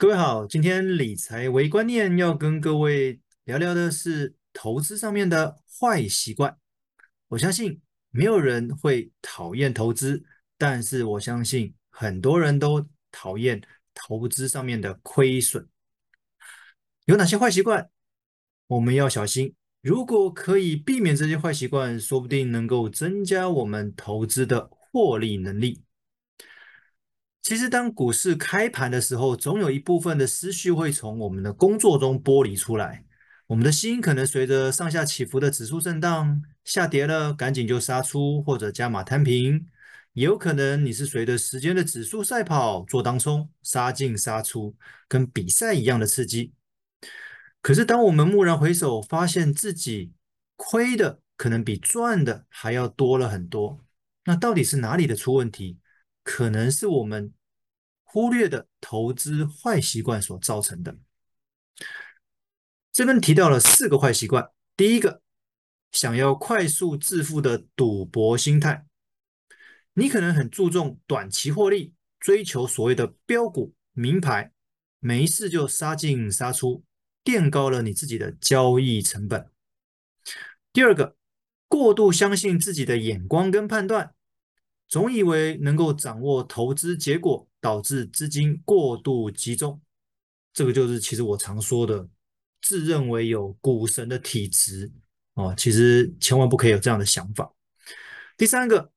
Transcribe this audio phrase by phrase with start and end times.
[0.00, 6.56] 各位好，今天理财微观念要跟各位聊聊的是投资上面的坏习惯。
[7.26, 7.80] 我相信
[8.10, 10.22] 没有人会讨厌投资，
[10.56, 13.60] 但是我相信很多人都讨厌
[13.92, 15.68] 投资上面的亏损。
[17.06, 17.90] 有哪些坏习惯？
[18.68, 19.52] 我们要小心。
[19.80, 25.82] 如果可以避免这些坏习惯，说不定能够增加我们投资的获利能力。
[27.48, 33.06] 其实，当股市开盘的时候，总有一部分的思绪会从我们的工作中剥离出来。
[33.46, 39.60] 我们的心可能随着上下起伏的指数震荡，下跌了赶紧就杀出或者加码摊平；
[40.12, 44.76] 也有可能你是随着时间的指数赛跑，做当冲，杀进杀出，
[45.08, 46.52] 跟比赛一样的刺激。
[47.62, 50.12] 可是，当我们蓦然回首，发现自己
[50.56, 53.82] 亏的可能比赚的还要多了很多，
[54.26, 55.78] 那到底是哪里的出问题？
[56.22, 57.32] 可能是我们
[58.10, 60.96] 忽略的投资坏习惯所造成的。
[62.90, 64.50] 这边提到了四个坏习惯。
[64.76, 65.20] 第一个，
[65.92, 68.86] 想要快速致富的赌博心态。
[69.92, 74.52] 你可能很注重短期获利，追求所谓的标股、名牌，
[75.00, 76.84] 没事就杀进杀出，
[77.22, 79.50] 垫高了你自己的交易成本。
[80.72, 81.16] 第二个，
[81.68, 84.14] 过度相信自己的眼光跟判断。
[84.88, 89.78] 总以为能够掌握投资结果，导致资金过度集中，
[90.54, 92.08] 这个就是其实我常说的，
[92.62, 94.90] 自认为有股神的体质
[95.34, 95.52] 哦。
[95.54, 97.52] 其实千万不可以有这样的想法。
[98.38, 98.90] 第三个，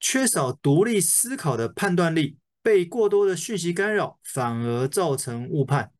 [0.00, 5.92] 缺少独立思考的判断力，被过多的讯息干扰，反而造成误判。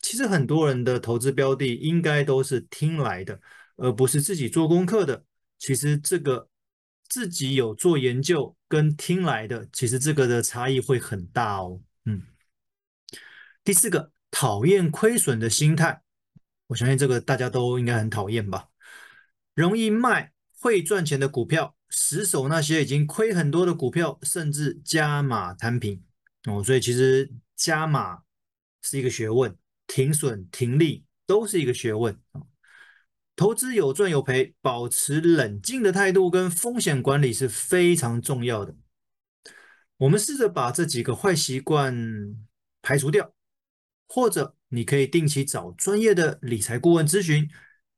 [0.00, 3.40] 其实很多人的投资标的应该都是听来的，
[3.76, 5.24] 而不是自己做功课的。
[5.58, 6.50] 其实这个。
[7.08, 11.80] 自己有做研究跟听来的，其实这个的差异会很大哦。
[12.04, 12.22] 嗯，
[13.64, 16.02] 第四个，讨厌亏损的心态，
[16.68, 18.68] 我相信这个大家都应该很讨厌吧？
[19.54, 26.04] 容易卖会赚钱的股票，死守那些已经亏很多的股票，甚至加码摊平
[26.44, 26.62] 哦。
[26.62, 28.22] 所以其实加码
[28.82, 29.56] 是一个学问，
[29.86, 32.18] 停损停利都是一个学问。
[33.36, 38.74] 投资有赚有赔，保持冷静的态度跟风险管理是非常重要的。
[39.98, 41.94] 我们试着把这几个坏习惯
[42.80, 43.34] 排除掉，
[44.08, 47.48] 或者你可以定期找专业的理财顾问咨询，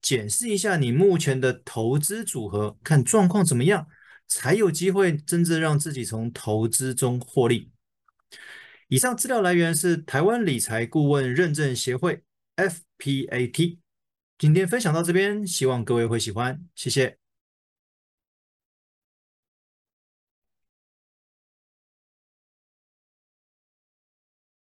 [0.03, 3.87] 检视一下你目前的投资组合，看状况怎么样，
[4.27, 7.71] 才有机会真正让自己从投资中获利。
[8.89, 12.25] 以上资料来源是台湾理财顾问认证协会
[12.57, 13.79] （FPAT）。
[14.39, 17.19] 今天分享到这边，希望各位会喜欢，谢谢。